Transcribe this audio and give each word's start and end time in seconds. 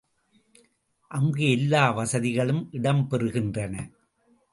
அங்கு 1.11 1.51
எல்லா 1.51 1.91
வசதிகளும் 1.91 2.69
இடம் 2.71 3.07
பெறுகின்றன. 3.09 3.75